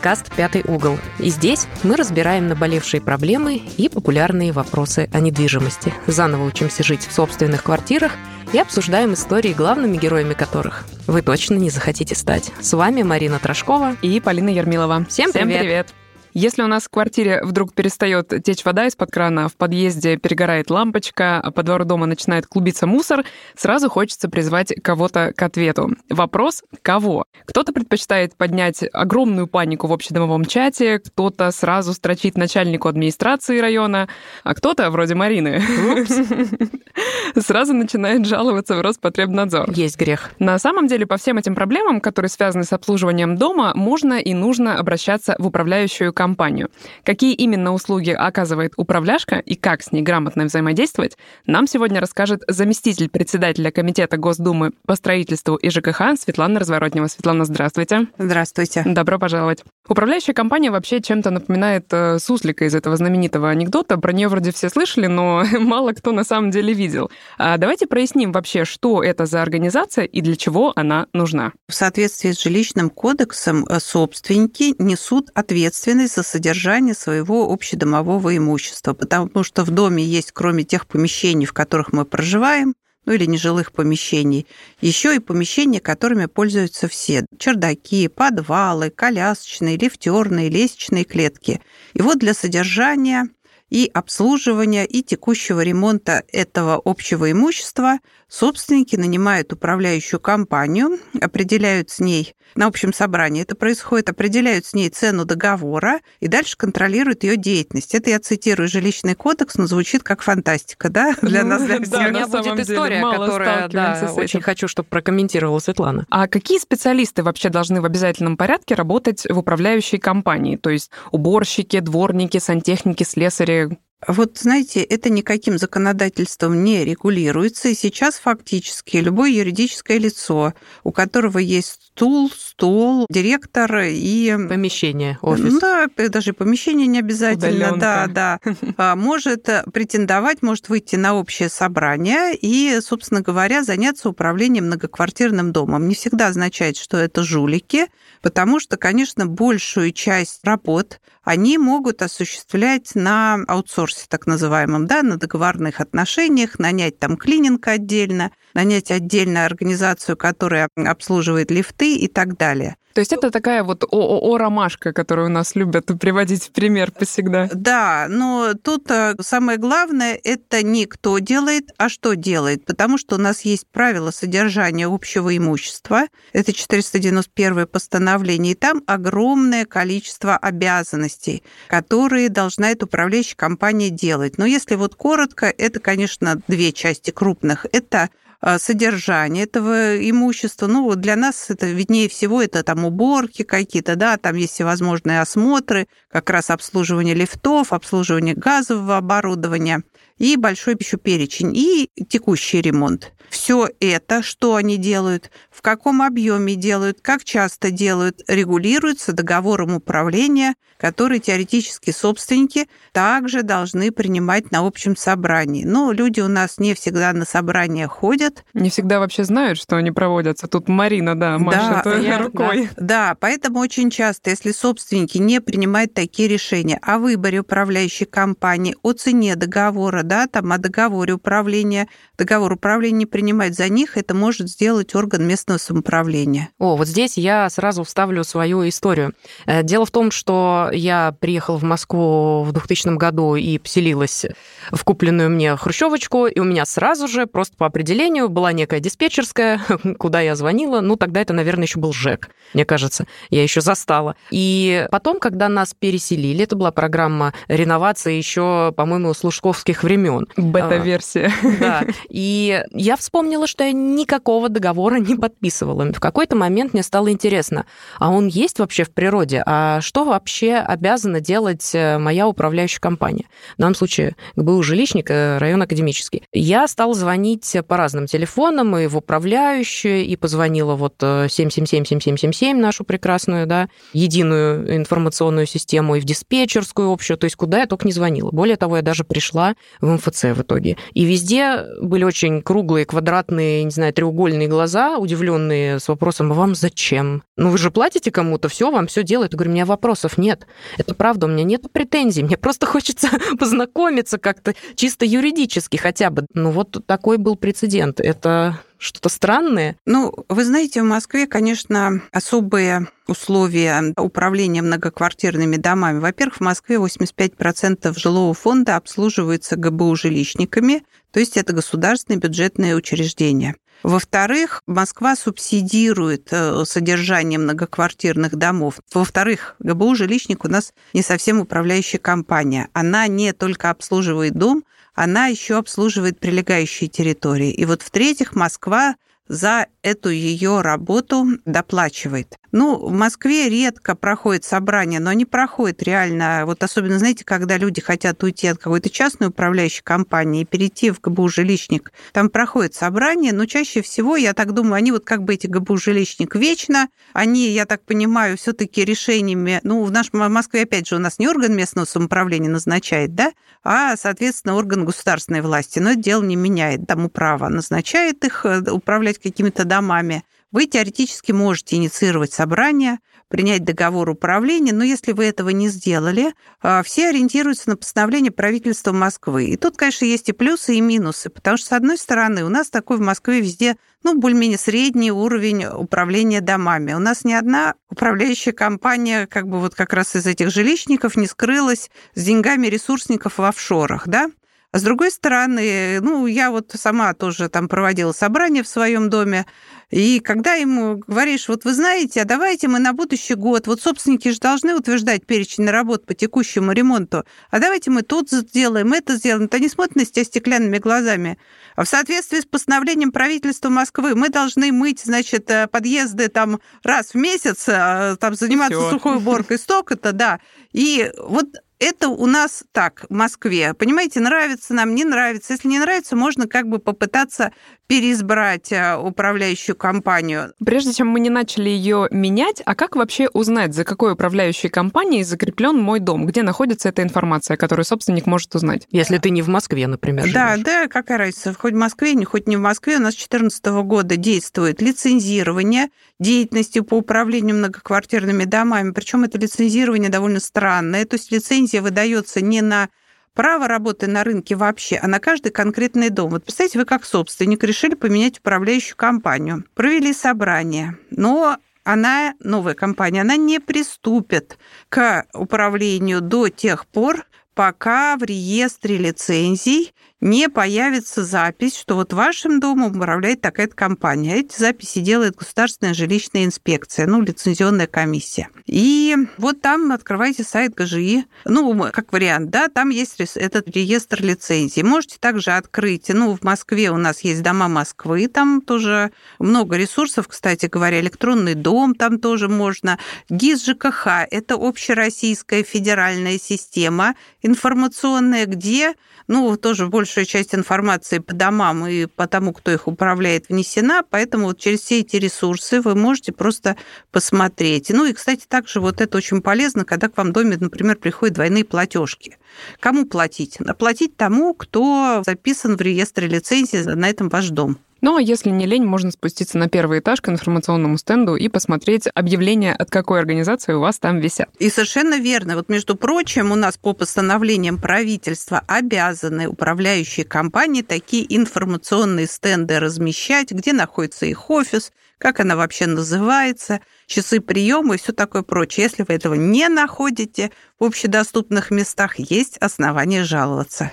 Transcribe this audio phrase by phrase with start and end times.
[0.00, 0.98] Подкаст «Пятый угол».
[1.18, 5.92] И здесь мы разбираем наболевшие проблемы и популярные вопросы о недвижимости.
[6.06, 8.12] Заново учимся жить в собственных квартирах
[8.54, 12.50] и обсуждаем истории, главными героями которых вы точно не захотите стать.
[12.62, 15.04] С вами Марина Трошкова и Полина Ермилова.
[15.06, 15.48] Всем привет!
[15.48, 15.94] Всем привет.
[16.32, 21.40] Если у нас в квартире вдруг перестает течь вода из-под крана, в подъезде перегорает лампочка,
[21.40, 23.24] а по двору дома начинает клубиться мусор,
[23.56, 25.90] сразу хочется призвать кого-то к ответу.
[26.08, 27.24] Вопрос— кого?
[27.46, 34.08] Кто-то предпочитает поднять огромную панику в общедомовом чате, кто-то сразу строчит начальнику администрации района,
[34.44, 35.60] а кто-то, вроде Марины,
[37.36, 39.70] сразу начинает жаловаться в Роспотребнадзор.
[39.72, 40.30] Есть грех.
[40.38, 44.78] На самом деле, по всем этим проблемам, которые связаны с обслуживанием дома, можно и нужно
[44.78, 46.68] обращаться в управляющую компанию.
[47.02, 53.08] Какие именно услуги оказывает управляшка и как с ней грамотно взаимодействовать, нам сегодня расскажет заместитель
[53.08, 57.06] председателя Комитета Госдумы по строительству и ЖКХ Светлана Разворотнева.
[57.06, 58.08] Светлана, здравствуйте.
[58.18, 58.82] Здравствуйте.
[58.84, 59.64] Добро пожаловать.
[59.88, 63.96] Управляющая компания вообще чем-то напоминает э, суслика из этого знаменитого анекдота.
[63.96, 67.10] Про нее вроде все слышали, но мало кто на самом деле видел.
[67.38, 71.52] А давайте проясним вообще, что это за организация и для чего она нужна.
[71.66, 79.42] В соответствии с жилищным кодексом э, собственники несут ответственность за содержание своего общедомового имущества, потому
[79.42, 82.74] что в доме есть, кроме тех помещений, в которых мы проживаем,
[83.06, 84.46] ну или нежилых помещений,
[84.80, 87.24] еще и помещения, которыми пользуются все.
[87.38, 91.60] Чердаки, подвалы, колясочные, лифтерные, лестничные клетки.
[91.94, 93.28] И вот для содержания
[93.70, 98.00] и обслуживания и текущего ремонта этого общего имущества
[98.30, 104.88] собственники нанимают управляющую компанию, определяют с ней на общем собрании это происходит, определяют с ней
[104.88, 107.94] цену договора и дальше контролируют ее деятельность.
[107.94, 112.08] Это я цитирую жилищный кодекс, но звучит как фантастика, да, для нас, для всех.
[112.08, 116.06] У меня будет история, которая, да, очень хочу, чтобы прокомментировала Светлана.
[116.10, 120.56] А какие специалисты вообще должны в обязательном порядке работать в управляющей компании?
[120.56, 128.16] То есть уборщики, дворники, сантехники, слесари, вот, знаете, это никаким законодательством не регулируется, и сейчас
[128.16, 134.34] фактически любое юридическое лицо, у которого есть стул, стол, директор и...
[134.48, 135.58] Помещение, офис.
[135.58, 137.78] Да, даже помещение не обязательно, Удаленка.
[137.78, 138.40] да, да.
[138.78, 145.88] А, может претендовать, может выйти на общее собрание и, собственно говоря, заняться управлением многоквартирным домом.
[145.88, 147.86] Не всегда означает, что это жулики,
[148.22, 155.16] потому что, конечно, большую часть работ они могут осуществлять на аутсорсе, так называемом, да, на
[155.16, 162.76] договорных отношениях, нанять там клининг отдельно, нанять отдельную организацию, которая обслуживает лифты и так далее.
[162.94, 167.48] То есть это такая вот ООО «Ромашка», которую у нас любят приводить в пример всегда.
[167.52, 173.16] Да, но тут э, самое главное– это не кто делает, а что делает, потому что
[173.16, 181.42] у нас есть правила содержания общего имущества, это 491 постановление, и там огромное количество обязанностей,
[181.68, 184.38] которые должна эта управляющая компания делать.
[184.38, 187.66] Но если вот коротко, это, конечно, две части крупных.
[187.72, 188.10] Это
[188.58, 190.66] содержание этого имущества.
[190.66, 195.88] Ну, для нас это виднее всего, это там уборки какие-то, да, там есть всевозможные осмотры,
[196.10, 199.82] как раз обслуживание лифтов, обслуживание газового оборудования
[200.18, 203.12] и большой еще перечень, и текущий ремонт.
[203.30, 210.54] Все это, что они делают, в каком объеме делают, как часто делают, регулируется договором управления,
[210.76, 215.64] который теоретически собственники также должны принимать на общем собрании.
[215.64, 218.29] Но люди у нас не всегда на собрания ходят.
[218.54, 220.46] Не всегда вообще знают, что они проводятся.
[220.46, 222.68] Тут Марина, да, машет да, я, рукой.
[222.76, 228.76] Да, да, поэтому очень часто, если собственники не принимают такие решения о выборе управляющей компании,
[228.82, 234.50] о цене договора, да, там о договоре управления, договор управления принимать за них, это может
[234.50, 236.50] сделать орган местного самоуправления.
[236.58, 239.14] О, вот здесь я сразу вставлю свою историю.
[239.46, 244.26] Э, дело в том, что я приехала в Москву в 2000 году и поселилась
[244.70, 249.60] в купленную мне хрущевочку, и у меня сразу же, просто по определению, была некая диспетчерская,
[249.98, 250.80] куда я звонила.
[250.80, 253.06] Ну, тогда это, наверное, еще был ЖЭК, мне кажется.
[253.30, 254.16] Я еще застала.
[254.30, 260.26] И потом, когда нас переселили, это была программа реновации еще, по-моему, с лужковских времен.
[260.36, 261.32] Бета-версия.
[261.58, 261.84] Да.
[262.08, 265.84] И я вспомнила, что я никакого договора не подписывала.
[265.92, 267.66] В какой-то момент мне стало интересно,
[267.98, 269.42] а он есть вообще в природе?
[269.46, 273.26] А что вообще обязана делать э, моя управляющая компания?
[273.56, 276.22] В данном случае ГБУ «Жилищник», э, район академический.
[276.32, 283.46] Я стала звонить по разным телефоном и в управляющую, и позвонила вот 777-7777, нашу прекрасную,
[283.46, 288.30] да, единую информационную систему, и в диспетчерскую общую, то есть куда я только не звонила.
[288.30, 290.76] Более того, я даже пришла в МФЦ в итоге.
[290.94, 296.54] И везде были очень круглые, квадратные, не знаю, треугольные глаза, удивленные с вопросом, а вам
[296.54, 297.22] зачем?
[297.36, 299.32] Ну вы же платите кому-то, все, вам все делают.
[299.32, 300.46] Я говорю, у меня вопросов нет.
[300.78, 303.08] Это правда, у меня нет претензий, мне просто хочется
[303.38, 306.26] познакомиться как-то чисто юридически хотя бы.
[306.34, 307.99] Ну вот такой был прецедент.
[308.00, 309.76] Это что-то странное?
[309.84, 315.98] Ну, вы знаете, в Москве, конечно, особые условия управления многоквартирными домами.
[315.98, 320.82] Во-первых, в Москве 85% жилого фонда обслуживается ГБУ жилищниками,
[321.12, 323.56] то есть это государственные бюджетные учреждения.
[323.82, 328.80] Во-вторых, Москва субсидирует э, содержание многоквартирных домов.
[328.92, 332.68] Во-вторых, ГБУ «Жилищник» у нас не совсем управляющая компания.
[332.74, 334.64] Она не только обслуживает дом,
[334.94, 337.50] она еще обслуживает прилегающие территории.
[337.50, 338.96] И вот в-третьих, Москва
[339.30, 342.36] за эту ее работу доплачивает.
[342.50, 346.42] Ну, в Москве редко проходят собрания, но они проходят реально.
[346.46, 351.00] Вот особенно, знаете, когда люди хотят уйти от какой-то частной управляющей компании и перейти в
[351.00, 355.34] ГБУ «Жилищник», там проходят собрания, но чаще всего, я так думаю, они вот как бы
[355.34, 360.28] эти ГБУ «Жилищник» вечно, они, я так понимаю, все таки решениями, ну, в нашем в
[360.28, 363.30] Москве, опять же, у нас не орган местного самоуправления назначает, да,
[363.62, 365.78] а, соответственно, орган государственной власти.
[365.78, 366.86] Но это дело не меняет.
[366.88, 370.24] Там управа назначает их э, управлять какими-то домами.
[370.52, 376.82] Вы теоретически можете инициировать собрание, принять договор управления, но если вы этого не сделали, а,
[376.82, 379.44] все ориентируются на постановление правительства Москвы.
[379.46, 382.68] И тут, конечно, есть и плюсы, и минусы, потому что, с одной стороны, у нас
[382.68, 386.94] такой в Москве везде, ну, более-менее средний уровень управления домами.
[386.94, 391.28] У нас ни одна управляющая компания, как бы вот как раз из этих жилищников, не
[391.28, 394.28] скрылась с деньгами ресурсников в офшорах, да?
[394.72, 399.46] А с другой стороны, ну, я вот сама тоже там проводила собрание в своем доме,
[399.90, 404.28] и когда ему говоришь, вот вы знаете, а давайте мы на будущий год, вот собственники
[404.28, 409.48] же должны утверждать перечень работ по текущему ремонту, а давайте мы тут сделаем, это сделаем,
[409.48, 411.36] то они смотрят на тебя стеклянными глазами.
[411.74, 417.08] А в соответствии с постановлением правительства Москвы мы должны мыть, значит, э, подъезды там раз
[417.08, 420.38] в месяц, э, там заниматься сухой уборкой столько-то, да.
[420.72, 421.46] И вот
[421.80, 423.74] это у нас так, в Москве.
[423.74, 425.54] Понимаете, нравится нам, не нравится.
[425.54, 427.52] Если не нравится, можно как бы попытаться
[427.90, 430.52] переизбрать э, управляющую компанию.
[430.64, 435.24] Прежде чем мы не начали ее менять, а как вообще узнать, за какой управляющей компанией
[435.24, 436.24] закреплен мой дом?
[436.26, 438.86] Где находится эта информация, которую собственник может узнать?
[438.92, 440.32] Если ты не в Москве, например.
[440.32, 440.64] Да, живешь.
[440.64, 442.98] да, какая разница, хоть в Москве, хоть не в Москве.
[442.98, 445.88] У нас с 2014 года действует лицензирование
[446.20, 448.92] деятельности по управлению многоквартирными домами.
[448.92, 451.04] Причем это лицензирование довольно странное.
[451.06, 452.88] То есть лицензия выдается не на
[453.34, 456.30] право работы на рынке вообще, а на каждый конкретный дом.
[456.30, 463.22] Вот представьте, вы как собственник решили поменять управляющую компанию, провели собрание, но она, новая компания,
[463.22, 464.58] она не приступит
[464.88, 472.60] к управлению до тех пор, пока в реестре лицензий не появится запись, что вот вашим
[472.60, 474.36] домом управляет такая-то компания.
[474.36, 478.48] Эти записи делает государственная жилищная инспекция, ну, лицензионная комиссия.
[478.66, 484.82] И вот там открывайте сайт ГЖИ, ну, как вариант, да, там есть этот реестр лицензий.
[484.82, 490.28] Можете также открыть, ну, в Москве у нас есть дома Москвы, там тоже много ресурсов,
[490.28, 492.98] кстати говоря, электронный дом там тоже можно.
[493.28, 498.94] ГИС ЖКХ– это общероссийская федеральная система информационная, где
[499.30, 504.46] ну, тоже большая часть информации по домам и по тому, кто их управляет, внесена, поэтому
[504.46, 506.76] вот через все эти ресурсы вы можете просто
[507.12, 507.90] посмотреть.
[507.90, 511.36] Ну и, кстати, также вот это очень полезно, когда к вам в доме, например, приходят
[511.36, 512.38] двойные платежки.
[512.80, 513.58] Кому платить?
[513.78, 517.78] Платить тому, кто записан в реестре лицензии на этом ваш дом.
[518.00, 522.08] Ну а если не лень, можно спуститься на первый этаж к информационному стенду и посмотреть
[522.14, 524.48] объявления, от какой организации у вас там висят.
[524.58, 525.56] И совершенно верно.
[525.56, 533.50] Вот, между прочим, у нас по постановлениям правительства обязаны управляющие компании такие информационные стенды размещать,
[533.50, 538.84] где находится их офис, как она вообще называется, часы приема и все такое прочее.
[538.84, 543.90] Если вы этого не находите в общедоступных местах, есть основания жаловаться.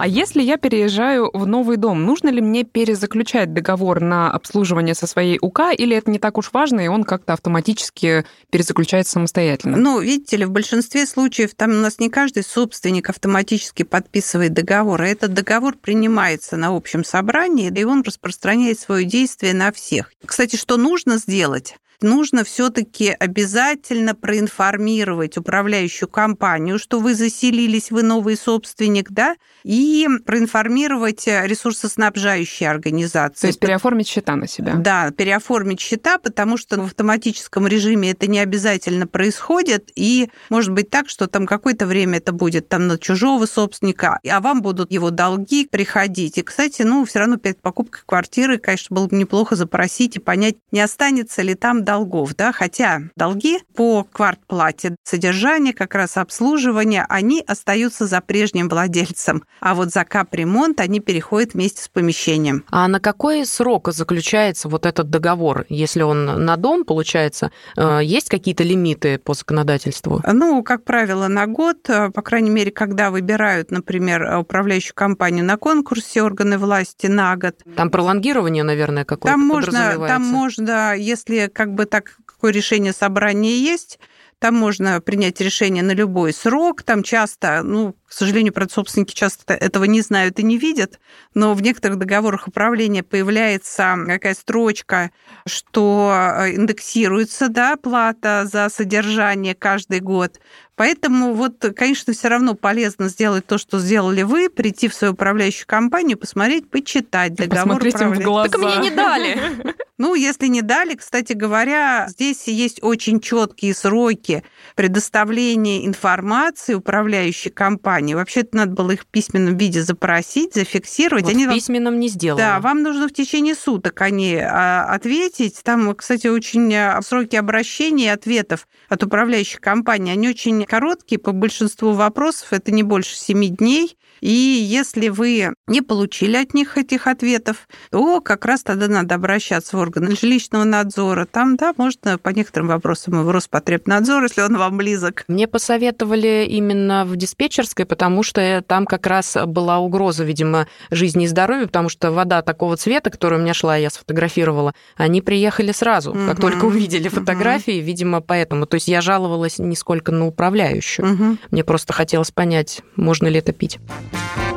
[0.00, 5.06] А если я переезжаю в новый дом, нужно ли мне перезаключать договор на обслуживание со
[5.06, 9.76] своей УК, или это не так уж важно, и он как-то автоматически перезаключается самостоятельно?
[9.76, 15.02] Ну, видите ли, в большинстве случаев там у нас не каждый собственник автоматически подписывает договор,
[15.02, 20.10] а этот договор принимается на общем собрании, и он распространяет свое действие на всех.
[20.24, 21.76] Кстати, что нужно сделать?
[22.02, 31.26] Нужно все-таки обязательно проинформировать управляющую компанию, что вы заселились, вы новый собственник, да, и проинформировать
[31.26, 33.42] ресурсоснабжающие организации.
[33.42, 34.74] То есть переоформить счета на себя.
[34.74, 40.90] Да, переоформить счета, потому что в автоматическом режиме это не обязательно происходит, и может быть
[40.90, 45.10] так, что там какое-то время это будет там на чужого собственника, а вам будут его
[45.10, 46.38] долги приходить.
[46.38, 50.56] И, кстати, ну, все равно перед покупкой квартиры, конечно, было бы неплохо запросить и понять,
[50.72, 57.42] не останется ли там долгов, да, хотя долги по квартплате, содержание, как раз обслуживание, они
[57.44, 62.64] остаются за прежним владельцем, а вот за капремонт они переходят вместе с помещением.
[62.70, 65.66] А на какой срок заключается вот этот договор?
[65.68, 70.22] Если он на дом, получается, э, есть какие-то лимиты по законодательству?
[70.32, 75.56] Ну, как правило, на год, э, по крайней мере, когда выбирают, например, управляющую компанию на
[75.56, 77.56] конкурсе органы власти на год.
[77.76, 83.56] Там пролонгирование, наверное, какое-то там можно, там можно, если как бы так какое решение собрания
[83.56, 83.98] есть,
[84.40, 86.82] там можно принять решение на любой срок.
[86.82, 90.98] Там часто, ну, к сожалению, собственники часто этого не знают и не видят,
[91.34, 95.10] но в некоторых договорах управления появляется какая строчка,
[95.46, 100.40] что э, индексируется да, плата за содержание каждый год.
[100.80, 105.66] Поэтому вот, конечно, все равно полезно сделать то, что сделали вы, прийти в свою управляющую
[105.66, 108.48] компанию, посмотреть, почитать договор Посмотрите в глаза.
[108.48, 109.38] Так мне не дали.
[110.00, 114.42] Ну, если не дали, кстати говоря, здесь есть очень четкие сроки
[114.74, 118.14] предоставления информации управляющей компании.
[118.14, 121.24] Вообще-то надо было их в письменном виде запросить, зафиксировать.
[121.24, 122.00] Вот они в письменном вам...
[122.00, 122.40] не сделали.
[122.40, 125.60] Да, вам нужно в течение суток они а, ответить.
[125.62, 131.32] Там, кстати, очень а, сроки обращения и ответов от управляющих компаний, они очень короткие по
[131.32, 133.98] большинству вопросов, это не больше семи дней.
[134.20, 139.76] И если вы не получили от них этих ответов, то как раз тогда надо обращаться
[139.76, 141.26] в органы жилищного надзора.
[141.26, 145.24] Там, да, можно по некоторым вопросам и в Роспотребнадзор, если он вам близок.
[145.28, 151.28] Мне посоветовали именно в диспетчерской, потому что там как раз была угроза, видимо, жизни и
[151.28, 156.10] здоровью, потому что вода такого цвета, которая у меня шла, я сфотографировала, они приехали сразу,
[156.10, 156.26] угу.
[156.26, 157.86] как только увидели фотографии, угу.
[157.86, 158.66] видимо, поэтому.
[158.66, 161.12] То есть я жаловалась не сколько на управляющую.
[161.12, 161.36] Угу.
[161.50, 163.78] Мне просто хотелось понять, можно ли это пить.
[164.12, 164.49] Thank you.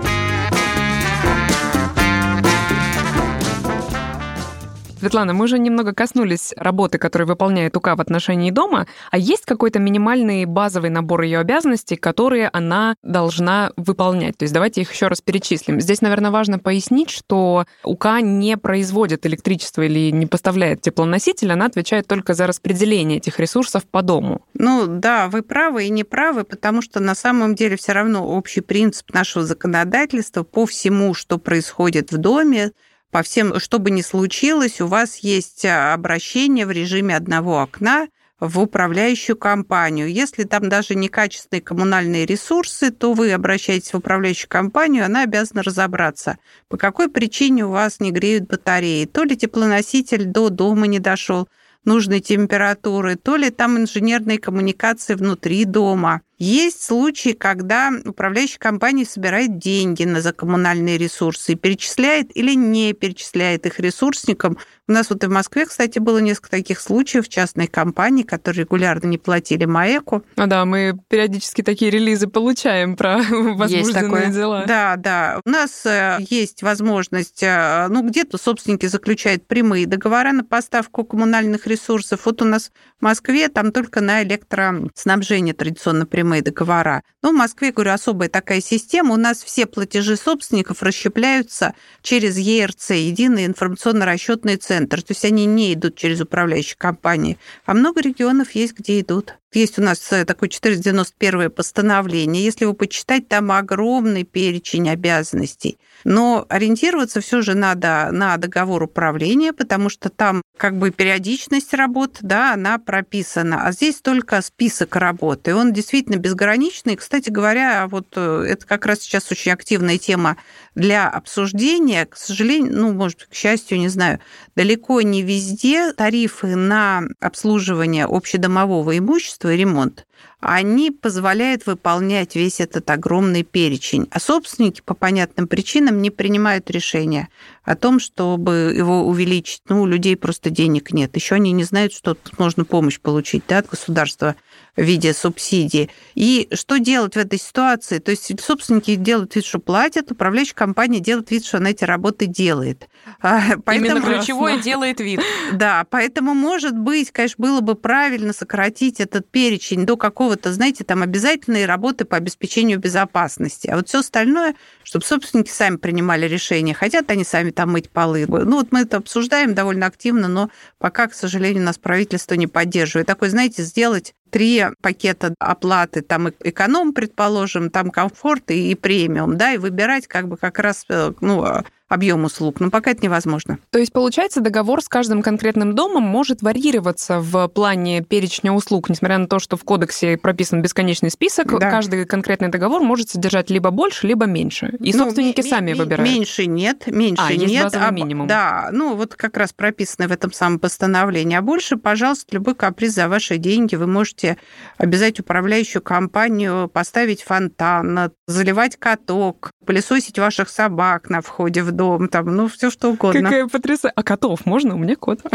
[5.03, 9.77] Светлана, мы уже немного коснулись работы, которую выполняет УК в отношении дома, а есть какой-то
[9.77, 14.38] минимальный базовый набор ее обязанностей, которые она должна выполнять?
[14.38, 15.81] То есть давайте их еще раз перечислим.
[15.81, 22.07] Здесь, наверное, важно пояснить, что УК не производит электричество или не поставляет теплоноситель, она отвечает
[22.07, 24.45] только за распределение этих ресурсов по дому.
[24.53, 28.62] Ну да, вы правы и не правы, потому что на самом деле все равно общий
[28.62, 32.72] принцип нашего законодательства по всему, что происходит в доме,
[33.13, 38.08] по всем, что бы ни случилось, у вас есть а, обращение в режиме одного окна
[38.39, 40.12] в управляющую компанию.
[40.12, 46.39] Если там даже некачественные коммунальные ресурсы, то вы обращаетесь в управляющую компанию, она обязана разобраться,
[46.70, 49.05] по какой причине у вас не греют батареи.
[49.05, 51.48] То ли теплоноситель до дома не дошел
[51.86, 59.57] нужной температуры, то ли там инженерные коммуникации внутри дома– есть случаи, когда управляющая компания собирает
[59.57, 64.57] деньги на закоммунальные ресурсы и перечисляет или не перечисляет их ресурсникам.
[64.85, 69.07] У нас вот и в Москве, кстати, было несколько таких случаев частной компании, которые регулярно
[69.07, 70.25] не платили МАЭКу.
[70.35, 74.65] А да, мы периодически такие релизы получаем про возбужденные дела.
[74.67, 75.39] Да, да.
[75.45, 81.65] У нас э, есть возможность, э, ну, где-то собственники заключают прямые договора на поставку коммунальных
[81.65, 82.25] ресурсов.
[82.25, 87.03] Вот у нас в Москве там только на электроснабжение традиционно прямые прямые договора.
[87.21, 89.13] Но в Москве, говорю, особая такая система.
[89.13, 95.01] У нас все платежи собственников расщепляются через ЕРЦ, Единый информационно-расчетный центр.
[95.01, 97.37] То есть они не идут через управляющие компании.
[97.65, 99.35] А много регионов есть, где идут.
[99.55, 102.43] Есть у нас э, такое 491 постановление.
[102.43, 105.77] Если вы почитать, там огромный перечень обязанностей.
[106.03, 112.17] Но ориентироваться все же надо на договор управления, потому что там как бы периодичность работ,
[112.22, 113.65] да, она прописана.
[113.65, 115.51] А здесь только список работы.
[115.51, 116.95] И он действительно безграничный.
[116.95, 120.38] Кстати говоря, вот э, это как раз сейчас очень активная тема
[120.75, 122.06] для обсуждения.
[122.06, 124.20] К сожалению, ну, может, к счастью, не знаю,
[124.56, 130.06] далеко не везде тарифы на обслуживание общедомового имущества и ремонт
[130.39, 134.08] они позволяют выполнять весь этот огромный перечень.
[134.12, 137.29] А собственники по понятным причинам не принимают решения
[137.63, 139.62] о том, чтобы его увеличить.
[139.70, 141.15] Ну, у людей просто денег нет.
[141.15, 144.36] Еще они не знают, что тут можно помощь получить да, от государства
[144.75, 145.89] в виде субсидий.
[146.15, 148.00] И что делать в этой ситуации?
[148.00, 152.25] То есть собственники делают вид, что платят, управляющая компания делает вид, что она эти работы
[152.25, 152.89] делает.
[153.22, 153.98] А, поэтому...
[153.98, 155.22] Именно ключевое делает вид.
[155.53, 161.01] Да, поэтому, может быть, конечно, было бы правильно сократить этот перечень до какого-то, знаете, там
[161.01, 163.67] обязательные работы по обеспечению безопасности.
[163.67, 164.53] А вот все остальное,
[164.84, 168.27] чтобы собственники сами принимали решения, хотят они сами там мыть полы.
[168.27, 173.08] Ну вот мы это обсуждаем довольно активно, но пока, к сожалению, нас правительство не поддерживает.
[173.08, 179.58] Такой, знаете, сделать три пакета оплаты, там эконом, предположим, там комфорт и премиум, да, и
[179.58, 183.59] выбирать как бы как раз э, ну, объем услуг, но пока это невозможно.
[183.69, 189.17] То есть, получается, договор с каждым конкретным домом может варьироваться в плане перечня услуг, несмотря
[189.17, 191.69] на то, что в кодексе прописан бесконечный список, да.
[191.69, 194.75] каждый конкретный договор может содержать либо больше, либо меньше.
[194.79, 196.09] И ну, собственники ми- сами ми- выбирают.
[196.09, 197.73] Меньше нет, меньше а, нет.
[197.75, 198.27] А, минимум.
[198.27, 201.38] Да, ну вот как раз прописано в этом самом постановлении.
[201.38, 204.38] А больше, пожалуйста, любой каприз за ваши деньги вы можете
[204.77, 212.35] обязать управляющую компанию поставить фонтан, заливать каток, пылесосить ваших собак на входе в дом, там,
[212.35, 213.23] ну, все что угодно.
[213.23, 213.93] Какая потрясающая.
[213.95, 214.75] А котов можно?
[214.75, 215.19] У меня кот.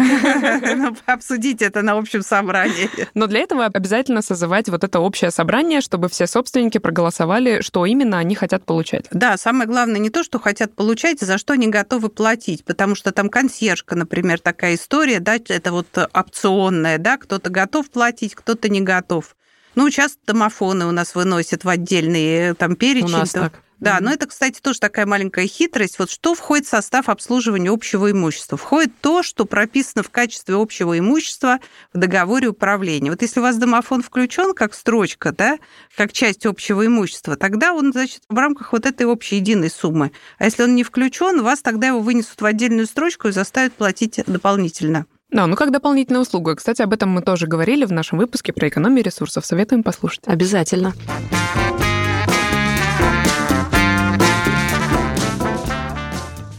[0.78, 2.88] Ну, обсудить это на общем собрании.
[3.14, 8.18] Но для этого обязательно созывать вот это общее собрание, чтобы все собственники проголосовали, что именно
[8.18, 9.06] они хотят получать.
[9.10, 13.12] Да, самое главное не то, что хотят получать, за что они готовы платить, потому что
[13.12, 18.80] там консьержка, например, такая история, да, это вот опционная, да, кто-то готов платить, кто-то не
[18.80, 19.36] готов.
[19.74, 23.06] Ну, часто домофоны у нас выносят в отдельный там перечень.
[23.06, 23.62] У нас так.
[23.80, 24.02] Да, mm-hmm.
[24.02, 25.98] но это, кстати, тоже такая маленькая хитрость.
[25.98, 28.58] Вот что входит в состав обслуживания общего имущества?
[28.58, 31.58] Входит то, что прописано в качестве общего имущества
[31.92, 33.10] в договоре управления.
[33.10, 35.58] Вот если у вас домофон включен как строчка, да,
[35.96, 40.12] как часть общего имущества, тогда он, значит, в рамках вот этой общей единой суммы.
[40.38, 44.20] А если он не включен, вас тогда его вынесут в отдельную строчку и заставят платить
[44.26, 45.06] дополнительно.
[45.30, 46.56] Да, ну как дополнительная услуга.
[46.56, 49.44] Кстати, об этом мы тоже говорили в нашем выпуске про экономию ресурсов.
[49.44, 50.22] Советуем послушать.
[50.26, 50.94] Обязательно.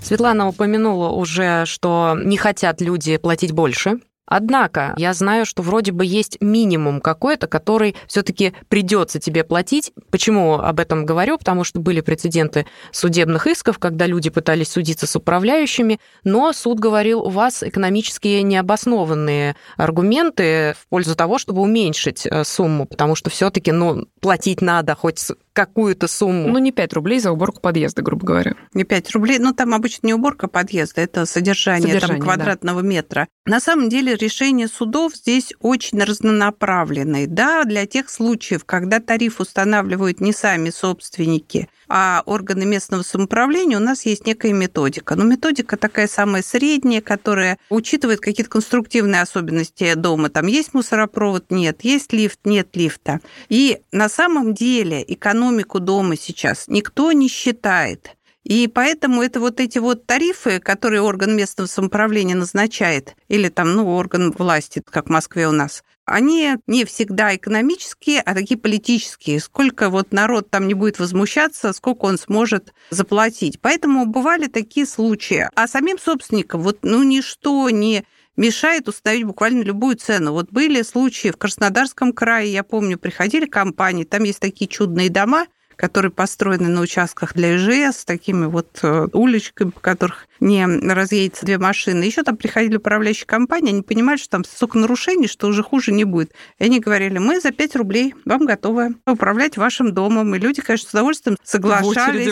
[0.10, 4.00] Светлана упомянула уже, что не хотят люди платить больше
[4.30, 9.92] Однако я знаю, что вроде бы есть минимум какой-то, который все-таки придется тебе платить.
[10.12, 11.39] Почему об этом говорю?
[11.39, 17.22] Потому что были прецеденты судебных исков, когда люди пытались судиться с управляющими, но суд говорил,
[17.22, 23.72] у вас экономически необоснованные аргументы в пользу того, чтобы уменьшить э, сумму, потому что все-таки
[23.72, 25.17] ну, платить надо хоть
[25.54, 26.48] какую-то сумму.
[26.50, 28.56] Ну, не 5 рублей за уборку подъезда, грубо говоря.
[28.74, 29.40] Не 5 рублей.
[29.40, 32.88] Ну, там обычно не уборка подъезда, это содержание, содержание там, квадратного да.
[32.88, 33.28] метра.
[33.46, 37.28] На самом деле решения судов здесь очень разнонаправленные.
[37.28, 43.82] Да, для тех случаев, когда тариф устанавливают не сами собственники, а органы местного самоуправления, у
[43.82, 45.16] нас есть некая методика.
[45.16, 50.30] Но методика такая самая средняя, которая учитывает какие-то конструктивные особенности дома.
[50.30, 51.46] Там есть мусоропровод?
[51.50, 51.84] Нет.
[51.84, 52.40] Есть лифт?
[52.46, 53.20] Нет лифта.
[53.50, 55.04] И на самом деле
[55.39, 58.15] экономику дома сейчас никто не считает.
[58.43, 63.88] И поэтому это вот эти вот тарифы, которые орган местного самоуправления назначает, или там, ну,
[63.95, 69.39] орган власти, как в Москве у нас, они не всегда экономические, а такие политические.
[69.39, 73.60] Сколько вот народ там не будет возмущаться, сколько он сможет заплатить.
[73.62, 75.47] Поэтому бывали такие случаи.
[75.54, 78.04] А самим собственникам вот ну ничто не
[78.39, 80.32] мешает установить буквально любую цену.
[80.32, 85.45] Вот были случаи в Краснодарском крае, я помню, приходили компании, там есть такие чудные дома,
[85.75, 91.45] которые построены на участках для ИЖС, с такими вот э, уличками, по которых не разъедется
[91.45, 92.04] две машины.
[92.04, 96.04] Еще там приходили управляющие компании, они понимали, что там столько нарушений, что уже хуже не
[96.04, 96.32] будет.
[96.58, 100.36] И они говорили, мы за 5 рублей вам готовы управлять вашим домом.
[100.36, 102.28] И люди, конечно, с удовольствием соглашались.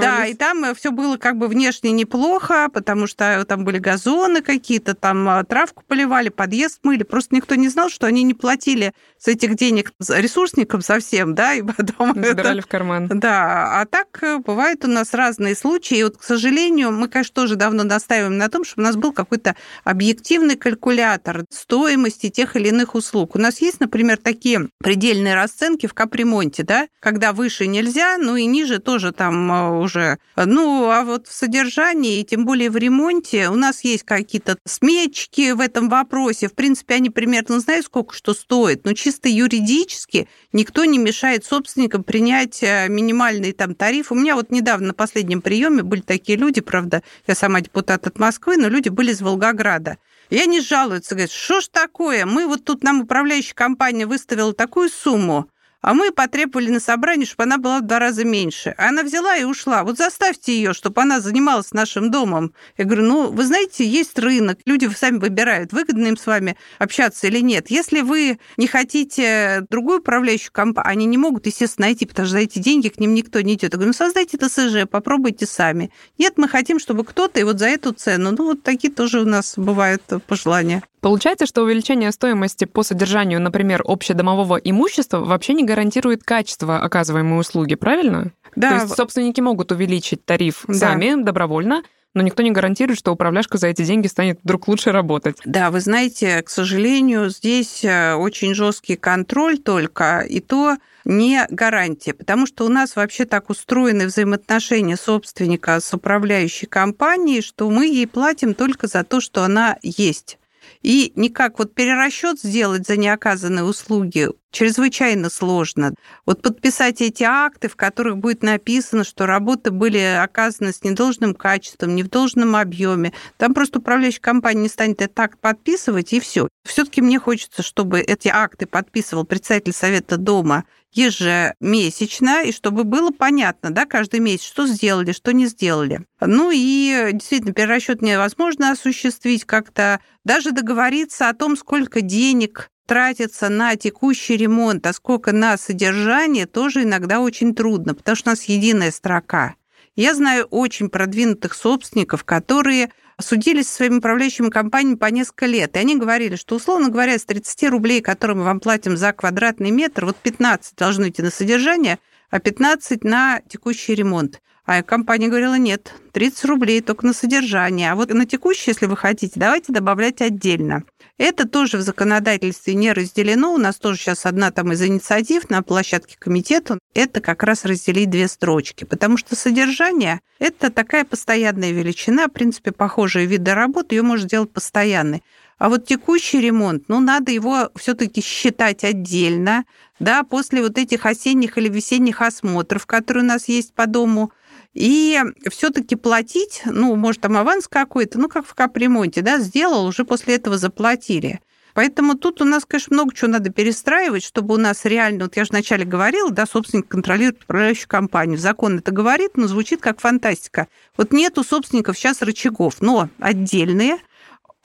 [0.00, 4.42] Да, и там э, все было как бы внешне неплохо, потому что там были газоны
[4.42, 7.02] какие-то, там э, травку поливали, подъезд мыли.
[7.02, 11.62] Просто никто не знал, что они не платили с этих денег ресурсникам совсем, да, и
[11.62, 12.14] потом...
[12.14, 12.66] Забирали это...
[12.66, 13.08] в карман.
[13.08, 15.98] Да, а так э, бывают у нас разные случаи.
[15.98, 19.12] И вот, к сожалению, мы, конечно, тоже давно настаиваем на том, чтобы у нас был
[19.12, 19.54] какой-то
[19.84, 23.36] объективный калькулятор стоимости тех или иных услуг.
[23.36, 28.46] У нас есть, например, такие предельные расценки в капремонте, да, когда выше нельзя, ну и
[28.46, 30.18] ниже тоже там а, уже.
[30.34, 35.52] Ну, а вот в содержании, и тем более в ремонте, у нас есть какие-то сметчики
[35.52, 36.48] в этом вопросе.
[36.48, 42.02] В принципе, они примерно знают, сколько что стоит, но чисто юридически никто не мешает собственникам
[42.02, 44.10] принять э, минимальный там тариф.
[44.10, 48.18] У меня вот недавно на последнем приеме были такие люди, правда, я сама депутат от
[48.18, 49.98] Москвы, но люди были из Волгограда.
[50.30, 54.88] И они жалуются, говорят, что ж такое, мы вот тут, нам управляющая компания выставила такую
[54.88, 55.48] сумму,
[55.86, 58.74] а мы потребовали на собрании, чтобы она была в два раза меньше.
[58.76, 59.84] Она взяла и ушла.
[59.84, 62.54] Вот заставьте ее, чтобы она занималась нашим домом.
[62.76, 67.28] Я говорю, ну, вы знаете, есть рынок, люди сами выбирают, выгодно им с вами общаться
[67.28, 67.70] или нет.
[67.70, 72.40] Если вы не хотите другую управляющую компанию, они не могут, естественно, найти, потому что за
[72.40, 73.70] эти деньги к ним никто не идет.
[73.72, 75.92] Я говорю, ну, создайте ТСЖ, попробуйте сами.
[76.18, 78.32] Нет, мы хотим, чтобы кто-то, и вот за эту цену.
[78.36, 80.82] Ну, вот такие тоже у нас бывают пожелания.
[81.00, 85.75] Получается, что увеличение стоимости по содержанию, например, общедомового имущества вообще не гарантирует
[86.24, 88.32] качество оказываемой услуги, правильно?
[88.54, 88.70] Да.
[88.70, 90.74] То есть собственники могут увеличить тариф да.
[90.74, 91.82] сами добровольно,
[92.14, 95.36] но никто не гарантирует, что управляшка за эти деньги станет вдруг лучше работать.
[95.44, 102.14] Да, вы знаете, к сожалению, здесь э, очень жесткий контроль только, и то не гарантия,
[102.14, 108.06] потому что у нас вообще так устроены взаимоотношения собственника с управляющей компанией, что мы ей
[108.06, 110.38] платим только за то, что она есть.
[110.82, 115.94] И никак вот перерасчет сделать за неоказанные услуги чрезвычайно сложно.
[116.24, 121.94] Вот подписать эти акты, в которых будет написано, что работы были оказаны с недолжным качеством,
[121.94, 126.48] не в должном объеме, там просто управляющая компания не станет этот акт подписывать, и все.
[126.64, 130.64] Все-таки мне хочется, чтобы эти акты подписывал председатель Совета Дома
[130.96, 136.06] ежемесячно, и чтобы было понятно, да, каждый месяц, что сделали, что не сделали.
[136.20, 143.76] Ну и действительно, перерасчет невозможно осуществить как-то, даже договориться о том, сколько денег тратится на
[143.76, 148.90] текущий ремонт, а сколько на содержание, тоже иногда очень трудно, потому что у нас единая
[148.90, 149.54] строка.
[149.96, 155.76] Я знаю очень продвинутых собственников, которые судились со своими управляющими компаниями по несколько лет.
[155.76, 159.70] И они говорили, что, условно говоря, с 30 рублей, которые мы вам платим за квадратный
[159.70, 161.98] метр, вот 15 должны идти на содержание,
[162.30, 164.40] а 15 на текущий ремонт.
[164.66, 167.92] А компания говорила, нет, 30 рублей только на содержание.
[167.92, 170.82] А вот на текущий, если вы хотите, давайте добавлять отдельно.
[171.18, 173.54] Это тоже в законодательстве не разделено.
[173.54, 176.80] У нас тоже сейчас одна там из инициатив на площадке комитета.
[176.94, 182.72] Это как раз разделить две строчки, потому что содержание– это такая постоянная величина, в принципе,
[182.72, 185.22] похожие виды работы, ее можно делать постоянной.
[185.58, 189.64] А вот текущий ремонт, ну, надо его все-таки считать отдельно,
[190.00, 194.32] да, после вот этих осенних или весенних осмотров, которые у нас есть по дому–
[194.76, 195.18] и
[195.50, 200.34] все-таки платить, ну, может, там аванс какой-то, ну, как в капремонте, да, сделал, уже после
[200.34, 201.40] этого заплатили.
[201.72, 205.44] Поэтому тут у нас, конечно, много чего надо перестраивать, чтобы у нас реально, вот я
[205.44, 208.38] же вначале говорила, да, собственник контролирует управляющую компанию.
[208.38, 210.68] Закон это говорит, но звучит как фантастика.
[210.98, 213.96] Вот нет у собственников сейчас рычагов, но отдельные,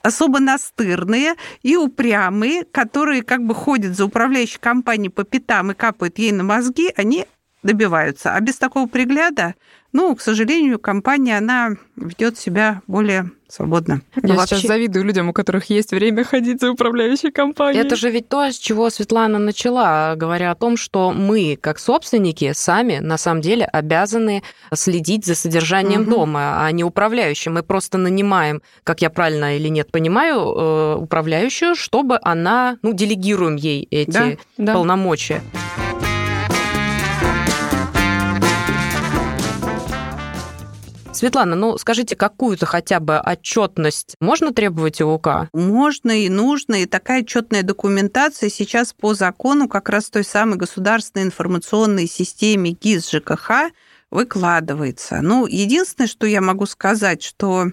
[0.02, 6.18] особо настырные и упрямые, которые как бы ходят за управляющей компанией по пятам и капают
[6.18, 7.26] ей на мозги, они
[7.62, 8.34] добиваются.
[8.34, 9.54] А без такого пригляда
[9.92, 14.00] ну, к сожалению, компания, она ведет себя более свободно.
[14.16, 14.56] Я Но вообще...
[14.56, 17.84] сейчас завидую людям, у которых есть время ходить за управляющей компанией.
[17.84, 22.52] Это же ведь то, с чего Светлана начала, говоря о том, что мы, как собственники,
[22.54, 26.10] сами на самом деле обязаны следить за содержанием угу.
[26.10, 27.54] дома, а не управляющим.
[27.54, 33.56] Мы просто нанимаем, как я правильно или нет понимаю, э, управляющую, чтобы она, ну, делегируем
[33.56, 35.42] ей эти да, полномочия.
[35.52, 35.91] Да.
[41.12, 45.48] Светлана, ну скажите, какую-то хотя бы отчетность можно требовать УК?
[45.52, 51.26] Можно и нужно, и такая отчетная документация сейчас по закону как раз той самой государственной
[51.26, 53.70] информационной системе ГИС ЖКХ
[54.10, 55.20] выкладывается.
[55.22, 57.68] Ну, единственное, что я могу сказать, что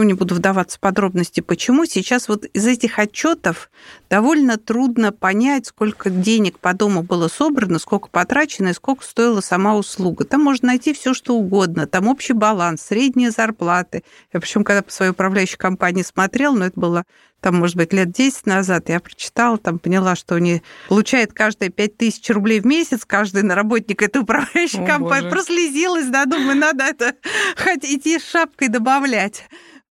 [0.00, 1.84] ну, не буду вдаваться в подробности, почему.
[1.84, 3.70] Сейчас вот из этих отчетов
[4.08, 9.76] довольно трудно понять, сколько денег по дому было собрано, сколько потрачено и сколько стоила сама
[9.76, 10.24] услуга.
[10.24, 11.86] Там можно найти все, что угодно.
[11.86, 14.02] Там общий баланс, средние зарплаты.
[14.32, 17.04] Я причем, когда по своей управляющей компании смотрел, но это было
[17.40, 21.96] там, может быть, лет 10 назад, я прочитала, там поняла, что они получают каждые 5
[21.96, 25.24] тысяч рублей в месяц, каждый на работник этой управляющей О, компании.
[25.24, 25.34] Боже.
[25.34, 27.14] Прослезилась, да, думаю, надо это
[27.56, 29.44] хоть идти с шапкой добавлять.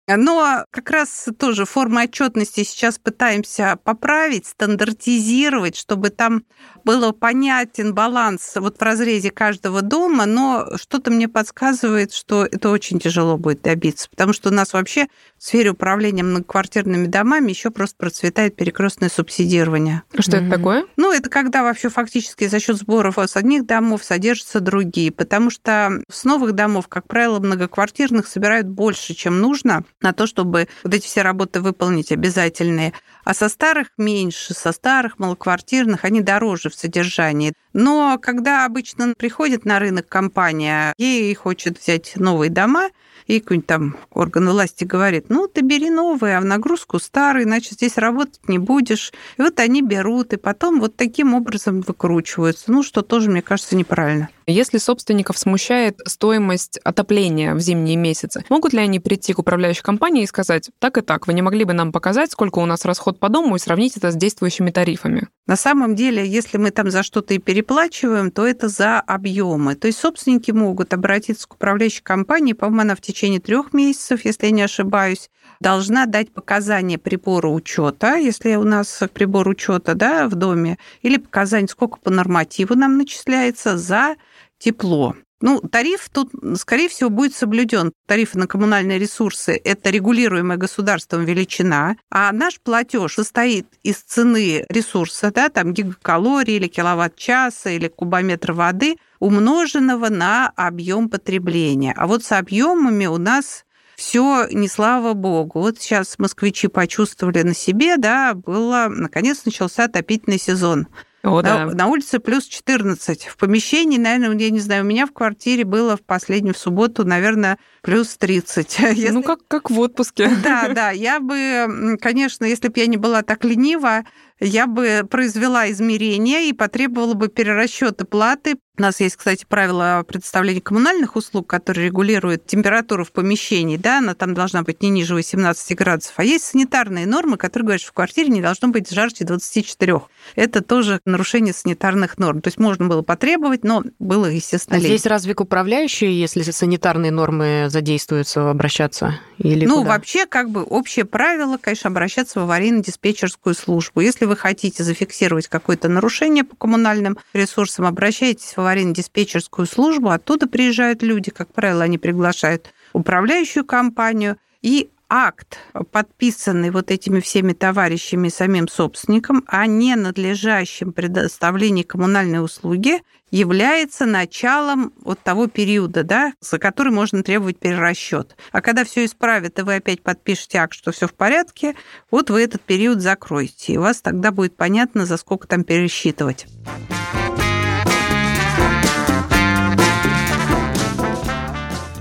[0.08, 6.44] Но как раз тоже формы отчетности сейчас пытаемся поправить, стандартизировать, чтобы там
[6.84, 13.00] был понятен баланс вот в разрезе каждого дома, но что-то мне подсказывает, что это очень
[13.00, 17.96] тяжело будет добиться, потому что у нас вообще в сфере управления многоквартирными домами еще просто
[17.96, 20.02] процветает перекрестное субсидирование.
[20.16, 20.46] Что mm-hmm.
[20.46, 20.84] это такое?
[20.96, 26.02] Ну, это когда вообще фактически за счет сборов с одних домов содержатся другие, потому что
[26.08, 31.06] с новых домов, как правило, многоквартирных собирают больше, чем нужно, на то, чтобы вот эти
[31.06, 32.92] все работы выполнить обязательные.
[33.26, 37.54] А со старых меньше, со старых малоквартирных они дороже в содержании.
[37.72, 42.90] Но когда обычно приходит на рынок компания, ей хочет взять новые дома,
[43.26, 47.74] и какой-нибудь там орган власти говорит, ну, ты бери новые, а в нагрузку старый, иначе
[47.74, 49.12] здесь работать не будешь.
[49.36, 52.70] И вот они берут, и потом вот таким образом выкручиваются.
[52.70, 54.28] Ну, что тоже, мне кажется, неправильно.
[54.46, 60.22] Если собственников смущает стоимость отопления в зимние месяцы, могут ли они прийти к управляющей компании
[60.22, 63.15] и сказать, так и так, вы не могли бы нам показать, сколько у нас расход
[63.16, 65.28] по дому и сравнить это с действующими тарифами?
[65.46, 69.74] На самом деле, если мы там за что-то и переплачиваем, то это за объемы.
[69.74, 74.46] То есть собственники могут обратиться к управляющей компании, по-моему, она в течение трех месяцев, если
[74.46, 80.34] я не ошибаюсь, должна дать показания прибора учета, если у нас прибор учета да, в
[80.34, 84.16] доме, или показания, сколько по нормативу нам начисляется за
[84.58, 85.14] тепло.
[85.46, 87.92] Ну, тариф тут, скорее всего, будет соблюден.
[88.06, 95.30] Тарифы на коммунальные ресурсы– это регулируемая государством величина, а наш платеж состоит из цены ресурса,
[95.30, 101.94] да, там гигакалории или киловатт-часа или кубометра воды, умноженного на объем потребления.
[101.96, 105.60] А вот с объемами у нас все не слава богу.
[105.60, 110.88] Вот сейчас москвичи почувствовали на себе, да, было, наконец начался отопительный сезон.
[111.26, 111.66] О, на, да.
[111.66, 113.24] на улице плюс 14.
[113.24, 117.04] В помещении, наверное, я не знаю, у меня в квартире было в последнюю в субботу,
[117.04, 118.78] наверное, плюс 30.
[118.78, 119.08] Если...
[119.08, 120.30] Ну, как, как в отпуске.
[120.44, 120.90] Да, да.
[120.90, 124.04] Я бы, конечно, если бы я не была так ленива,
[124.40, 128.56] я бы произвела измерения и потребовала бы перерасчета платы.
[128.78, 134.14] У нас есть, кстати, правило представления коммунальных услуг, которые регулируют температуру в помещении, да, она
[134.14, 136.12] там должна быть не ниже 18 градусов.
[136.18, 140.02] А есть санитарные нормы, которые говорят, что в квартире не должно быть жарче 24.
[140.34, 142.42] Это тоже нарушение санитарных норм.
[142.42, 147.10] То есть можно было потребовать, но было, естественно, а Здесь разве к управляющей, если санитарные
[147.10, 149.18] нормы задействуются, обращаться?
[149.38, 149.90] Или ну, куда?
[149.90, 154.02] вообще, как бы общее правило, конечно, обращаться в аварийно-диспетчерскую службу.
[154.02, 161.02] Если вы хотите зафиксировать какое-то нарушение по коммунальным ресурсам, обращайтесь в аварийно-диспетчерскую службу, оттуда приезжают
[161.02, 165.58] люди, как правило, они приглашают управляющую компанию, и акт,
[165.92, 173.02] подписанный вот этими всеми товарищами, самим собственником, о ненадлежащем предоставлении коммунальной услуги
[173.36, 178.36] является началом вот того периода, да, за который можно требовать перерасчет.
[178.52, 181.74] А когда все исправят, и вы опять подпишете акт, что все в порядке,
[182.10, 186.46] вот вы этот период закроете, и у вас тогда будет понятно, за сколько там пересчитывать.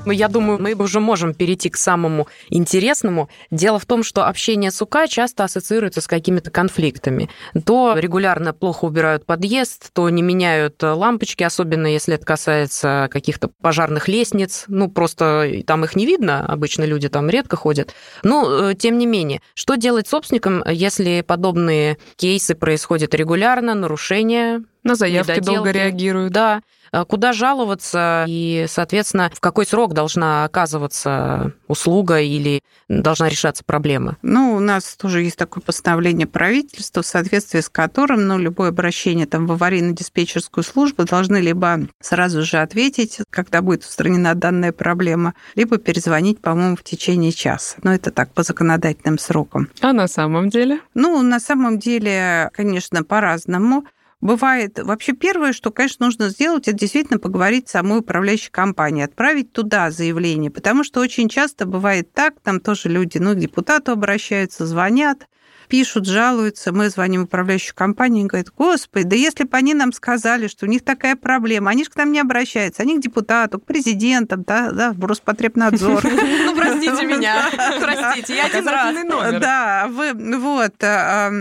[0.06, 3.30] Я думаю, мы уже можем перейти к самому интересному.
[3.52, 7.30] Дело в том, что общение с УК часто ассоциируется с какими-то конфликтами.
[7.66, 14.08] То регулярно плохо убирают подъезд, то не меняют лампочки, особенно если это касается каких-то пожарных
[14.08, 14.66] лестниц.
[14.68, 17.94] Ну, просто там их не видно, обычно люди там редко ходят.
[18.24, 24.96] Но, э, тем не менее, что делать собственникам, если подобные кейсы происходят регулярно, нарушения на
[24.96, 26.32] заявки долго реагируют.
[26.32, 26.62] Да.
[26.96, 34.18] А куда жаловаться и, соответственно, в какой срок должна оказываться услуга или должна решаться проблема?
[34.22, 39.26] Ну, у нас тоже есть такое постановление правительства, в соответствии с которым ну, любое обращение
[39.26, 45.78] там, в аварийно-диспетчерскую службу должны либо сразу же ответить, когда будет устранена данная проблема, либо
[45.78, 47.76] перезвонить, по-моему, в течение часа.
[47.84, 49.70] Но это так, по законодательным срокам.
[49.82, 50.80] А на самом деле?
[50.94, 53.84] Ну, на самом деле, конечно, по-разному
[54.22, 54.80] бывает...
[54.80, 59.92] Вообще первое, что, конечно, нужно сделать, это действительно поговорить с самой управляющей компанией, отправить туда
[59.92, 65.28] заявление, потому что очень часто бывает так, там тоже люди, ну, к депутату обращаются, звонят,
[65.68, 70.48] пишут, жалуются, мы звоним управляющей компании и говорят, господи, да если бы они нам сказали,
[70.48, 73.66] что у них такая проблема, они же к нам не обращаются, они к депутату, к
[73.66, 76.04] президентам, да, да в Роспотребнадзор.
[76.46, 77.50] Ну, простите меня,
[77.82, 78.96] простите, я один раз.
[79.40, 81.32] Да, вы, вот, а,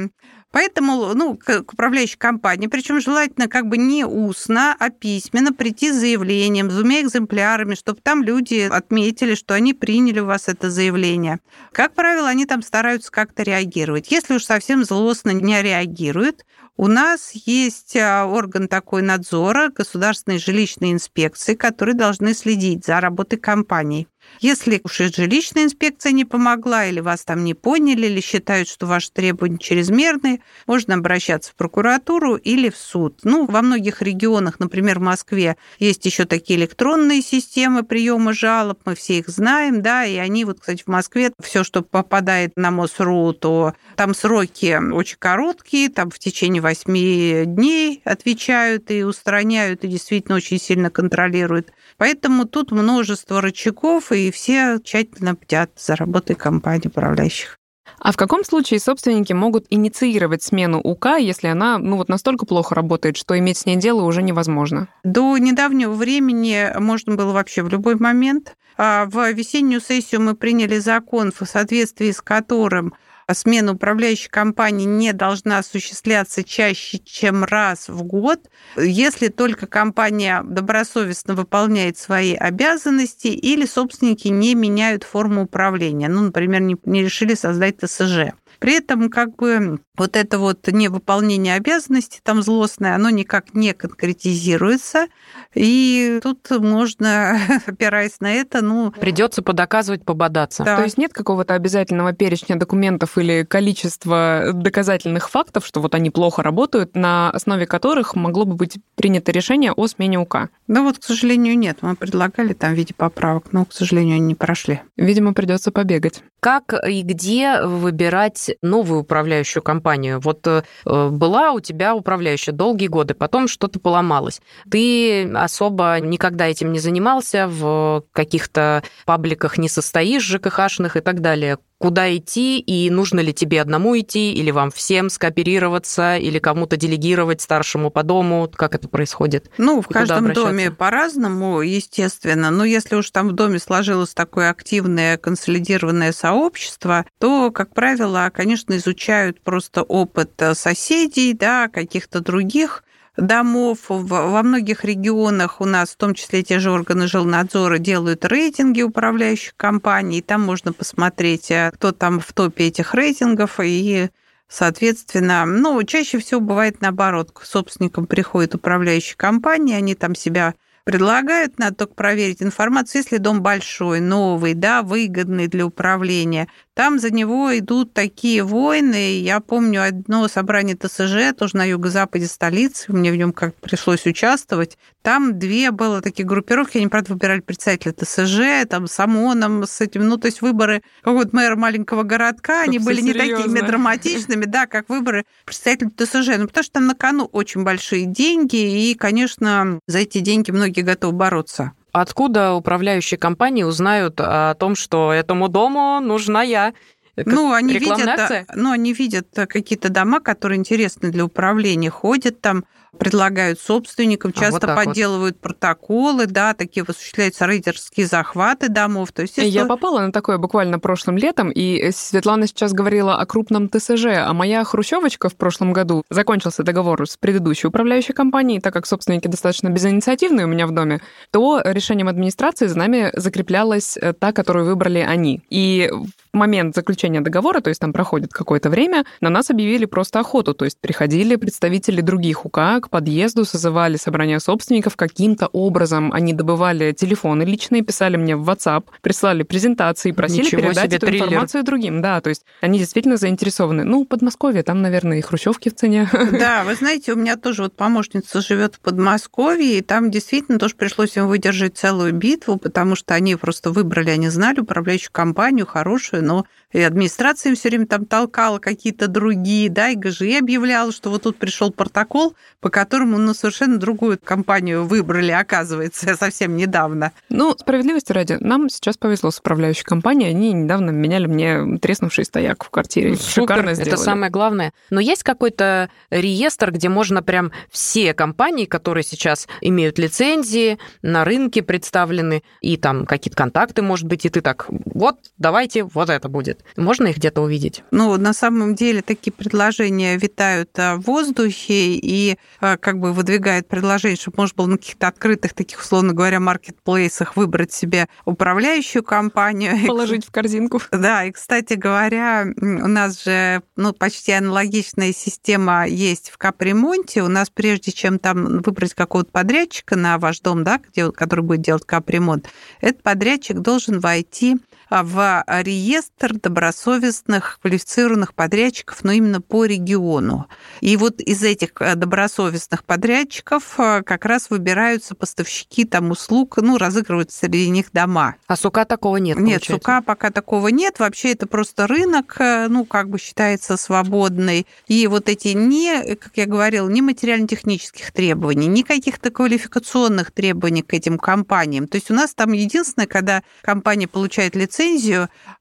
[0.55, 5.97] Поэтому, ну, к управляющей компании, причем желательно как бы не устно, а письменно прийти с
[5.97, 11.41] заявлением, с двумя экземплярами, чтобы там люди отметили, что они приняли у вас это заявление.
[11.73, 14.13] Как правило, они там стараются как-то реагировать.
[14.13, 16.45] Если уж совсем злостно не реагируют,
[16.77, 23.41] у нас есть а, орган такой надзора, государственной жилищной инспекции, которые должны следить за работой
[23.41, 24.07] компаний.
[24.41, 28.87] Если уж и жилищная инспекция не помогла, или вас там не поняли, или считают, что
[28.87, 33.21] ваши требования чрезмерные, можно обращаться в прокуратуру или в суд.
[33.25, 38.95] Ну, во многих регионах, например, в Москве, есть еще такие электронные системы приема жалоб, мы
[38.95, 43.33] все их знаем, да, и они вот, кстати, в Москве все, что попадает на МОСРУ,
[43.35, 50.37] то там сроки очень короткие, там в течение 8 дней отвечают и устраняют, и действительно
[50.37, 51.73] очень сильно контролируют.
[51.97, 57.59] Поэтому тут множество рычагов, и все тщательно бдят за работой компании управляющих.
[57.99, 62.75] А в каком случае собственники могут инициировать смену УК, если она ну, вот настолько плохо
[62.75, 64.89] работает, что иметь с ней дело уже невозможно?
[65.05, 68.57] До недавнего времени можно было вообще в любой момент.
[68.77, 72.95] А в весеннюю сессию мы приняли закон, в соответствии с которым
[73.33, 81.35] смена управляющей компании не должна осуществляться чаще, чем раз в год, если только компания добросовестно
[81.35, 86.09] выполняет свои обязанности или собственники не меняют форму управления.
[86.09, 88.35] Ну, например, не, не решили создать ТСЖ.
[88.65, 95.09] При этом как бы вот это вот невыполнение обязанностей там злостное, оно никак не конкретизируется.
[95.55, 98.91] И тут можно, опираясь на это, ну...
[98.91, 100.65] Придется подоказывать, пободаться.
[100.65, 100.79] Да.
[100.79, 106.43] То есть нет какого-то обязательного перечня документов или количества доказательных фактов, что вот они плохо
[106.43, 110.49] работают, на основе которых могло бы быть принято решение о смене УК?
[110.67, 111.79] Ну вот, к сожалению, нет.
[111.83, 114.81] Мы предлагали там в виде поправок, но, к сожалению, они не прошли.
[114.97, 116.23] Видимо, придется побегать.
[116.41, 120.21] Как и где выбирать новую управляющую компанию?
[120.21, 124.41] Вот э, была у тебя управляющая долгие годы, потом что-то поломалось.
[124.71, 131.59] Ты особо никогда этим не занимался, в каких-то пабликах не состоишь, ЖКХшных и так далее
[131.85, 137.43] куда идти, и нужно ли тебе одному идти, или вам всем скооперироваться, или кому-то делегировать
[137.43, 139.51] старшему по дому, как это происходит?
[139.59, 145.19] Ну, в каждом доме по-разному, естественно, но если уж там в доме сложилось такое активное
[145.19, 152.83] консолидированное сообщество, то, как правило, конечно, изучают просто опыт соседей, да, каких-то других
[153.17, 153.79] домов.
[153.89, 159.55] Во многих регионах у нас, в том числе те же органы жилнадзора, делают рейтинги управляющих
[159.57, 160.23] компаний.
[160.23, 163.61] Там можно посмотреть, э, кто там в топе этих рейтингов.
[163.63, 164.11] И,
[164.49, 167.31] соответственно, ну, чаще всего бывает наоборот.
[167.33, 173.41] К собственникам приходит управляющая компания, они там себя предлагают, надо только проверить информацию, если дом
[173.41, 179.21] большой, новый, да, выгодный для управления, там за него идут такие войны.
[179.21, 184.77] Я помню одно собрание ТСЖ, тоже на юго-западе столицы, мне в нем как пришлось участвовать.
[185.03, 190.09] Там две было такие группировки, они, правда, выбирали представителя ТСЖ, там с ОМОНом, с этим,
[190.09, 194.89] ну, то есть выборы какого-то мэра маленького городка, они были не такими драматичными, да, как
[194.89, 199.99] выборы представителя ТСЖ, ну, потому что там на кону очень большие деньги, и, конечно, за
[199.99, 201.73] эти деньги многие готовы бороться.
[201.95, 206.75] Откуда управляющие компании узнают о том, что этому дому нужна я?
[207.15, 212.65] Как ну, они видят, ну, они видят какие-то дома, которые интересны для управления, ходят там,
[212.99, 215.43] предлагают собственникам, а, часто а вот подделывают вот.
[215.43, 219.13] протоколы, да, такие осуществляются рейдерские захваты домов.
[219.13, 223.69] То есть, Я попала на такое буквально прошлым летом, и Светлана сейчас говорила о крупном
[223.69, 228.87] ТСЖ, а моя хрущевочка в прошлом году закончился договор с предыдущей управляющей компанией, так как
[228.87, 234.33] собственники достаточно безинициативные у меня в доме, то решением администрации за нами закреплялась э, та,
[234.33, 235.43] которую выбрали они.
[235.51, 235.91] И
[236.35, 240.65] момент заключения договора, то есть там проходит какое-то время, на нас объявили просто охоту, то
[240.65, 246.13] есть приходили представители других УК, к подъезду, созывали собрание собственников каким-то образом.
[246.13, 251.27] Они добывали телефоны личные, писали мне в WhatsApp, прислали презентации, просили Ничего передать эту триллер.
[251.27, 252.03] информацию другим.
[252.03, 253.85] Да, то есть они действительно заинтересованы.
[253.85, 256.09] Ну, Подмосковье, там, наверное, и хрущевки в цене.
[256.13, 260.75] Да, вы знаете, у меня тоже вот помощница живет в Подмосковье, и там действительно тоже
[260.75, 266.24] пришлось им выдержать целую битву, потому что они просто выбрали, они знали управляющую компанию хорошую,
[266.25, 266.43] noe
[266.75, 271.23] и администрация им все время там толкала какие-то другие, да, и ГЖИ объявляла, что вот
[271.23, 277.13] тут пришел протокол, по которому ну, совершенно другую компанию выбрали, оказывается, совсем недавно.
[277.29, 280.31] Ну, справедливости ради, нам сейчас повезло с управляющей компанией.
[280.31, 283.15] Они недавно меняли мне треснувший стояк в квартире.
[283.15, 283.93] Супер, Шикарно сделали.
[283.93, 284.73] это самое главное.
[284.91, 291.63] Но есть какой-то реестр, где можно прям все компании, которые сейчас имеют лицензии, на рынке
[291.63, 296.64] представлены, и там какие-то контакты, может быть, и ты так, вот, давайте, вот это будет.
[296.77, 297.83] Можно их где-то увидеть?
[297.91, 303.69] Ну, на самом деле такие предложения витают а, в воздухе, и а, как бы выдвигает
[303.69, 309.87] предложение, чтобы можно было на каких-то открытых, таких, условно говоря, маркетплейсах выбрать себе управляющую компанию.
[309.87, 310.81] Положить в корзинку.
[310.91, 317.23] Да, и, кстати говоря, у нас же ну, почти аналогичная система есть в капремонте.
[317.23, 321.63] У нас прежде чем там выбрать какого-то подрядчика на ваш дом, да, где, который будет
[321.63, 322.49] делать капремонт,
[322.81, 324.57] этот подрядчик должен войти
[324.91, 330.47] в реестр добросовестных квалифицированных подрядчиков, но именно по региону.
[330.81, 336.79] И вот из этих э, добросовестных подрядчиков э, как раз выбираются поставщики там услуг, ну,
[336.79, 338.37] разыгрываются среди них дома.
[338.47, 339.73] А сука такого нет, Нет, получается.
[339.73, 340.99] сука пока такого нет.
[340.99, 344.67] Вообще это просто рынок, э, ну, как бы считается свободный.
[344.87, 350.93] И вот эти не, как я говорила, не материально-технических требований, ни каких-то квалификационных требований к
[350.95, 351.89] этим компаниям.
[351.89, 354.74] То есть у нас там единственное, когда компания получает лицензию,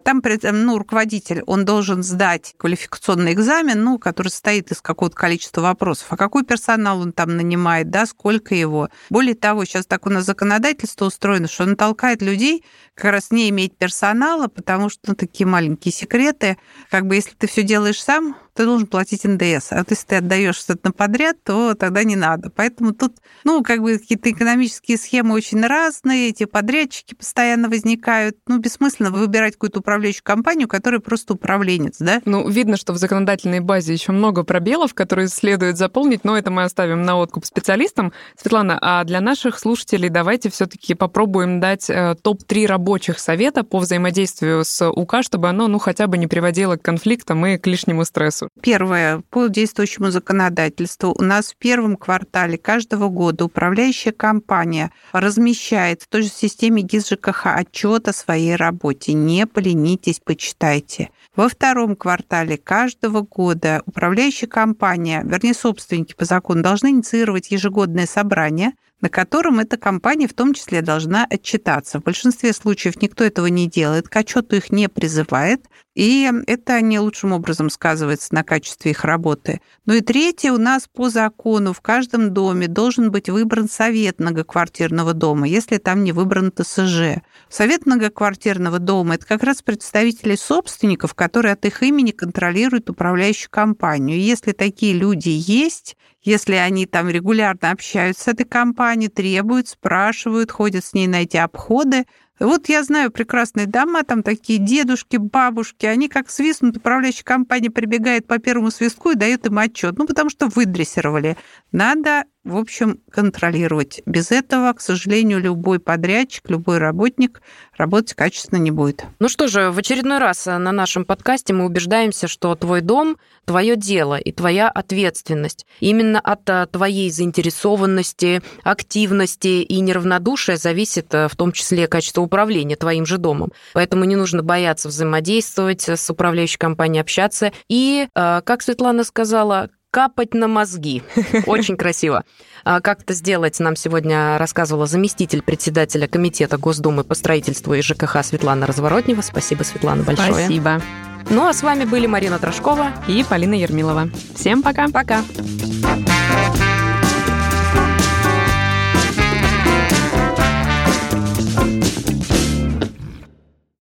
[0.04, 0.22] там
[0.52, 6.08] ну, руководитель, он должен сдать квалификационный экзамен, ну, который состоит из какого-то количества вопросов.
[6.10, 8.90] А какой персонал он там нанимает, да, сколько его.
[9.10, 12.64] Более того, сейчас так у нас законодательство устроено, что он толкает людей
[12.96, 16.58] как раз не иметь персонала, потому что ну, такие маленькие секреты.
[16.90, 19.72] Как бы если ты все делаешь сам, ты должен платить НДС.
[19.72, 22.50] А вот если ты отдаешь что-то на подряд, то тогда не надо.
[22.50, 28.38] Поэтому тут, ну, как бы какие-то экономические схемы очень разные, эти подрядчики постоянно возникают.
[28.48, 32.22] Ну, бессмысленно выбирать какую-то управляющую компанию, которая просто управленец, да?
[32.26, 36.64] Ну, видно, что в законодательной базе еще много пробелов, которые следует заполнить, но это мы
[36.64, 38.14] оставим на откуп специалистам.
[38.38, 44.64] Светлана, а для наших слушателей давайте все-таки попробуем дать э, топ-3 рабочих совета по взаимодействию
[44.64, 48.43] с УК, чтобы оно, ну, хотя бы не приводило к конфликтам и к лишнему стрессу
[48.44, 48.62] вопросу.
[48.62, 49.24] Первое.
[49.30, 56.24] По действующему законодательству у нас в первом квартале каждого года управляющая компания размещает в той
[56.24, 59.14] же системе ГИС ЖКХ отчет о своей работе.
[59.14, 61.10] Не поленитесь, почитайте.
[61.36, 68.74] Во втором квартале каждого года управляющая компания, вернее, собственники по закону, должны инициировать ежегодное собрание,
[69.04, 72.00] на котором эта компания в том числе должна отчитаться.
[72.00, 77.00] В большинстве случаев никто этого не делает, к отчету их не призывает, и это не
[77.00, 79.60] лучшим образом сказывается на качестве их работы.
[79.86, 85.14] Ну и третье, у нас по закону в каждом доме должен быть выбран совет многоквартирного
[85.14, 87.22] дома, если там не выбран ТСЖ.
[87.50, 94.18] Совет многоквартирного дома– это как раз представители собственников, которые от их имени контролируют управляющую компанию.
[94.18, 100.52] И если такие люди есть, если они там регулярно общаются с этой компанией, требуют, спрашивают,
[100.52, 102.06] ходят с ней на эти обходы,
[102.40, 108.26] вот я знаю прекрасные дома, там такие дедушки, бабушки, они как свистнут, управляющая компания прибегает
[108.28, 111.38] по первому свистку и дает им отчет, ну, потому что выдрессировали.
[111.72, 114.02] Надо в общем, контролировать.
[114.06, 117.42] Без этого, к сожалению, любой подрядчик, любой работник
[117.78, 119.06] работать качественно не будет.
[119.20, 123.76] Ну что же, в очередной раз на нашем подкасте мы убеждаемся, что твой дом– твое
[123.76, 125.66] дело и твоя ответственность.
[125.80, 132.76] Именно от э, твоей заинтересованности, активности и неравнодушия зависит э, в том числе качество управления
[132.76, 133.52] твоим же домом.
[133.74, 137.52] Поэтому не нужно бояться взаимодействовать с управляющей компанией, общаться.
[137.68, 141.04] И, э, как Светлана сказала, капать на мозги.
[141.46, 142.24] Очень красиво.
[142.66, 148.24] А как это сделать, нам сегодня рассказывала заместитель председателя Комитета Госдумы по строительству и ЖКХ
[148.24, 149.22] Светлана Разворотнева.
[149.22, 150.34] Спасибо, Светлана, большое.
[150.34, 150.82] Спасибо.
[151.30, 154.10] Ну а с вами были Марина Трошкова и Полина Ермилова.
[154.36, 154.88] Всем пока.
[154.90, 155.22] Пока.